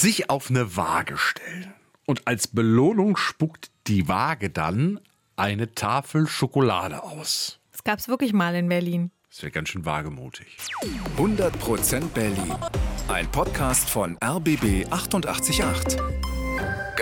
[0.00, 1.74] sich auf eine Waage stellen.
[2.06, 5.00] Und als Belohnung spuckt die Waage dann
[5.36, 7.60] eine Tafel Schokolade aus.
[7.70, 9.10] Das gab es wirklich mal in Berlin.
[9.28, 10.58] Das wäre ganz schön wagemutig.
[11.16, 12.54] 100% Berlin.
[13.08, 16.39] Ein Podcast von RBB 888.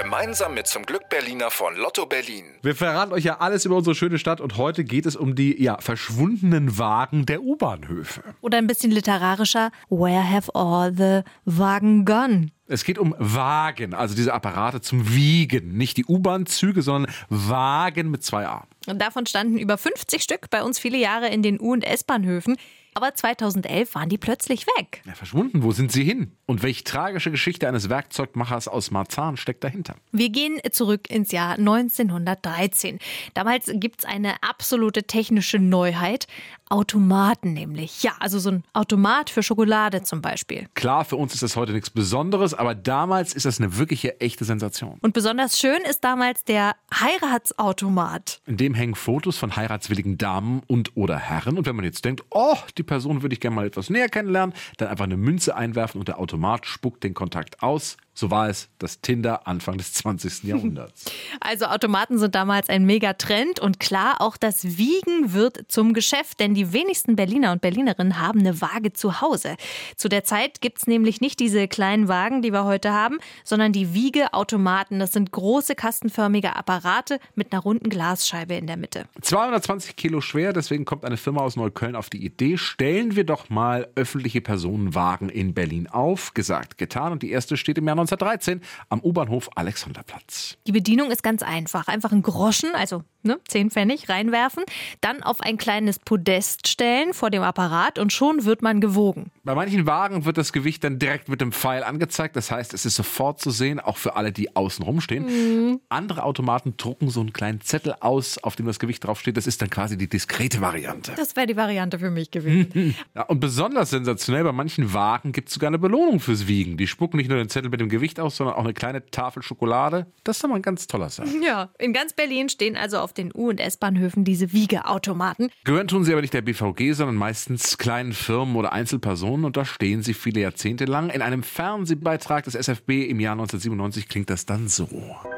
[0.00, 2.44] Gemeinsam mit zum Glück Berliner von Lotto Berlin.
[2.62, 5.60] Wir verraten euch ja alles über unsere schöne Stadt und heute geht es um die
[5.60, 8.22] ja, verschwundenen Wagen der U-Bahnhöfe.
[8.40, 12.52] Oder ein bisschen literarischer, Where have all the Wagen gone?
[12.68, 15.76] Es geht um Wagen, also diese Apparate zum Wiegen.
[15.76, 18.68] Nicht die U-Bahn-Züge, sondern Wagen mit zwei A.
[18.86, 22.56] Und davon standen über 50 Stück bei uns viele Jahre in den U- und S-Bahnhöfen.
[22.98, 25.02] Aber 2011 waren die plötzlich weg.
[25.06, 26.32] Ja, verschwunden, wo sind sie hin?
[26.46, 29.94] Und welche tragische Geschichte eines Werkzeugmachers aus Marzahn steckt dahinter?
[30.10, 32.98] Wir gehen zurück ins Jahr 1913.
[33.34, 36.26] Damals gibt es eine absolute technische Neuheit.
[36.70, 38.02] Automaten nämlich.
[38.02, 40.66] Ja, also so ein Automat für Schokolade zum Beispiel.
[40.74, 44.44] Klar, für uns ist das heute nichts Besonderes, aber damals ist das eine wirkliche echte
[44.44, 44.98] Sensation.
[45.00, 48.40] Und besonders schön ist damals der Heiratsautomat.
[48.46, 51.56] In dem hängen Fotos von heiratswilligen Damen und oder Herren.
[51.58, 54.54] Und wenn man jetzt denkt, oh, die Person würde ich gerne mal etwas näher kennenlernen,
[54.78, 57.96] dann einfach eine Münze einwerfen und der Automat spuckt den Kontakt aus.
[58.18, 60.42] So war es das Tinder Anfang des 20.
[60.42, 61.04] Jahrhunderts.
[61.38, 66.52] Also Automaten sind damals ein Megatrend und klar, auch das Wiegen wird zum Geschäft, denn
[66.52, 69.54] die wenigsten Berliner und Berlinerinnen haben eine Waage zu Hause.
[69.94, 73.72] Zu der Zeit gibt es nämlich nicht diese kleinen Wagen, die wir heute haben, sondern
[73.72, 74.98] die Wiegeautomaten.
[74.98, 79.04] Das sind große kastenförmige Apparate mit einer runden Glasscheibe in der Mitte.
[79.22, 83.48] 220 Kilo schwer, deswegen kommt eine Firma aus Neukölln auf die Idee, stellen wir doch
[83.48, 86.34] mal öffentliche Personenwagen in Berlin auf.
[86.34, 90.56] Gesagt, getan und die erste steht im Jahr 1913 am U-Bahnhof Alexanderplatz.
[90.66, 91.88] Die Bedienung ist ganz einfach.
[91.88, 94.64] Einfach einen Groschen, also ne, 10 Pfennig, reinwerfen,
[95.00, 99.30] dann auf ein kleines Podest stellen vor dem Apparat und schon wird man gewogen.
[99.44, 102.36] Bei manchen Wagen wird das Gewicht dann direkt mit dem Pfeil angezeigt.
[102.36, 105.24] Das heißt, es ist sofort zu sehen, auch für alle, die außen rumstehen.
[105.24, 105.80] Mhm.
[105.88, 109.36] Andere Automaten drucken so einen kleinen Zettel aus, auf dem das Gewicht draufsteht.
[109.36, 111.12] Das ist dann quasi die diskrete Variante.
[111.16, 112.94] Das wäre die Variante für mich gewesen.
[113.14, 116.76] ja, und besonders sensationell, bei manchen Wagen gibt es sogar eine Belohnung fürs Wiegen.
[116.76, 119.42] Die spucken nicht nur den Zettel mit dem Gewicht aus, sondern auch eine kleine Tafel
[119.42, 120.06] Schokolade.
[120.24, 121.28] Das ist doch mal ein ganz toller Sache.
[121.44, 125.50] Ja, in ganz Berlin stehen also auf den U- und S-Bahnhöfen diese Wiegeautomaten.
[125.64, 129.64] Gehören tun sie aber nicht der BVG, sondern meistens kleinen Firmen oder Einzelpersonen und da
[129.64, 131.10] stehen sie viele Jahrzehnte lang.
[131.10, 134.88] In einem Fernsehbeitrag des SFB im Jahr 1997 klingt das dann so.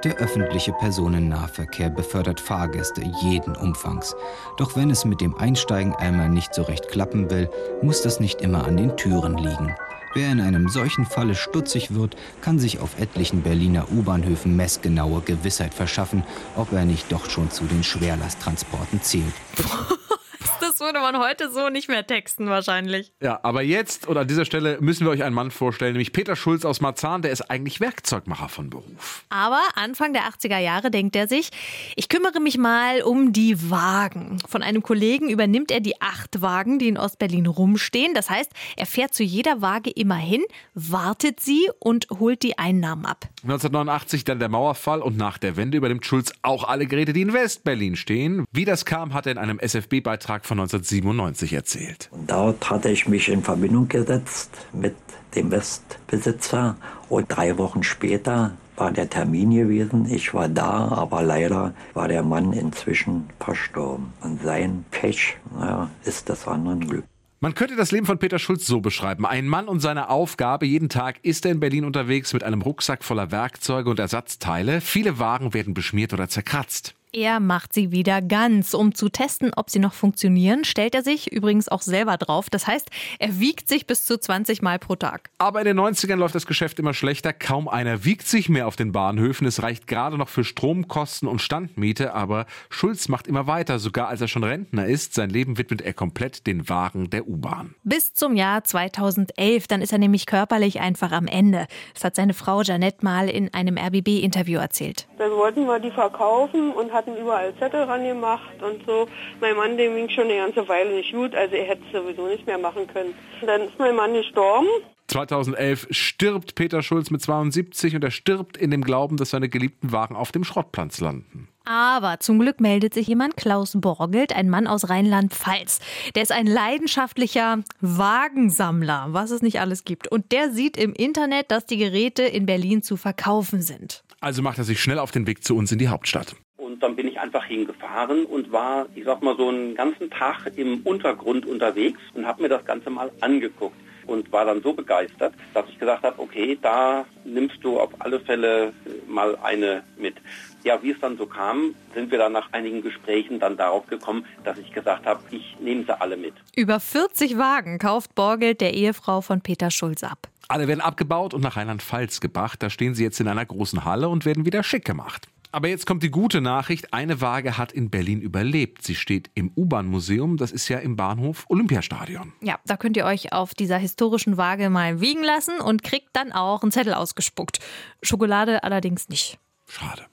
[0.05, 4.15] Der öffentliche Personennahverkehr befördert Fahrgäste jeden Umfangs.
[4.57, 7.49] Doch wenn es mit dem Einsteigen einmal nicht so recht klappen will,
[7.83, 9.75] muss das nicht immer an den Türen liegen.
[10.13, 15.73] Wer in einem solchen Falle stutzig wird, kann sich auf etlichen Berliner U-Bahnhöfen messgenaue Gewissheit
[15.73, 16.25] verschaffen,
[16.57, 19.35] ob er nicht doch schon zu den Schwerlasttransporten zählt.
[20.61, 23.13] Das würde man heute so nicht mehr texten wahrscheinlich.
[23.21, 26.37] Ja, aber jetzt oder an dieser Stelle müssen wir euch einen Mann vorstellen, nämlich Peter
[26.37, 29.25] Schulz aus Marzahn, der ist eigentlich Werkzeugmacher von Beruf.
[29.29, 31.51] Aber Anfang der 80er Jahre denkt er sich,
[31.97, 34.39] ich kümmere mich mal um die Wagen.
[34.49, 38.15] Von einem Kollegen übernimmt er die acht Wagen, die in Ostberlin rumstehen.
[38.15, 40.43] Das heißt, er fährt zu jeder Waage immer hin,
[40.75, 43.29] wartet sie und holt die Einnahmen ab.
[43.43, 47.33] 1989 dann der Mauerfall und nach der Wende übernimmt Schulz auch alle Geräte, die in
[47.33, 48.45] Westberlin stehen.
[48.53, 52.09] Wie das kam, hat er in einem SFB-Beitrag von 1997 erzählt.
[52.13, 54.95] Und dort hatte ich mich in Verbindung gesetzt mit
[55.35, 56.77] dem Westbesitzer
[57.09, 60.11] und drei Wochen später war der Termin gewesen.
[60.11, 64.13] Ich war da, aber leider war der Mann inzwischen verstorben.
[64.23, 67.05] Und sein Pech naja, ist das andere Glück.
[67.43, 69.25] Man könnte das Leben von Peter Schulz so beschreiben.
[69.25, 70.67] Ein Mann und seine Aufgabe.
[70.67, 74.83] Jeden Tag ist er in Berlin unterwegs mit einem Rucksack voller Werkzeuge und Ersatzteile.
[74.83, 76.95] Viele Waren werden beschmiert oder zerkratzt.
[77.13, 78.73] Er macht sie wieder ganz.
[78.73, 82.49] Um zu testen, ob sie noch funktionieren, stellt er sich übrigens auch selber drauf.
[82.51, 82.89] Das heißt,
[83.19, 85.31] er wiegt sich bis zu 20 Mal pro Tag.
[85.39, 87.33] Aber in den 90ern läuft das Geschäft immer schlechter.
[87.33, 89.45] Kaum einer wiegt sich mehr auf den Bahnhöfen.
[89.47, 92.15] Es reicht gerade noch für Stromkosten und Standmiete.
[92.15, 95.15] Aber Schulz macht immer weiter, sogar als er schon Rentner ist.
[95.15, 97.75] Sein Leben widmet er komplett den Wagen der U-Bahn.
[97.83, 99.67] Bis zum Jahr 2011.
[99.67, 101.67] Dann ist er nämlich körperlich einfach am Ende.
[101.95, 105.09] Das hat seine Frau Janette mal in einem RBB-Interview erzählt.
[105.19, 109.07] Dann wollten wir die verkaufen und hatten überall Zettel ran gemacht und so.
[109.41, 112.27] Mein Mann, dem ging schon eine ganze Weile nicht gut, also er hätte es sowieso
[112.27, 113.15] nicht mehr machen können.
[113.45, 114.69] Dann ist mein Mann gestorben.
[115.09, 119.91] 2011 stirbt Peter Schulz mit 72 und er stirbt in dem Glauben, dass seine geliebten
[119.91, 121.49] Wagen auf dem Schrottplatz landen.
[121.65, 125.81] Aber zum Glück meldet sich jemand, Klaus Borgelt, ein Mann aus Rheinland-Pfalz.
[126.15, 130.09] Der ist ein leidenschaftlicher Wagensammler, was es nicht alles gibt.
[130.09, 134.05] Und der sieht im Internet, dass die Geräte in Berlin zu verkaufen sind.
[134.21, 136.37] Also macht er sich schnell auf den Weg zu uns in die Hauptstadt.
[136.71, 140.53] Und dann bin ich einfach hingefahren und war, ich sag mal, so einen ganzen Tag
[140.55, 143.77] im Untergrund unterwegs und habe mir das Ganze mal angeguckt.
[144.07, 148.19] und war dann so begeistert, dass ich gesagt habe, okay, da nimmst du auf alle
[148.19, 148.73] Fälle
[149.07, 150.17] mal eine mit.
[150.65, 154.27] Ja, wie es dann so kam, sind wir dann nach einigen Gesprächen dann darauf gekommen,
[154.45, 156.35] dass ich gesagt habe, ich nehme sie alle mit.
[156.57, 160.29] Über 40 Wagen kauft Borgelt der Ehefrau von Peter Schulz ab.
[160.49, 162.61] Alle werden abgebaut und nach Rheinland-Pfalz gebracht.
[162.63, 165.29] Da stehen sie jetzt in einer großen Halle und werden wieder schick gemacht.
[165.53, 166.93] Aber jetzt kommt die gute Nachricht.
[166.93, 168.83] Eine Waage hat in Berlin überlebt.
[168.83, 170.37] Sie steht im U-Bahn-Museum.
[170.37, 172.33] Das ist ja im Bahnhof Olympiastadion.
[172.41, 176.33] Ja, da könnt ihr euch auf dieser historischen Waage mal wiegen lassen und kriegt dann
[176.33, 177.59] auch einen Zettel ausgespuckt.
[178.03, 179.39] Schokolade allerdings nicht.
[179.67, 180.07] Schade.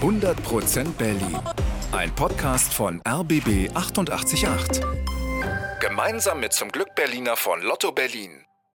[0.00, 1.38] 100% Berlin.
[1.92, 4.82] Ein Podcast von RBB 888.
[5.80, 8.47] Gemeinsam mit zum Glück Berliner von Lotto Berlin.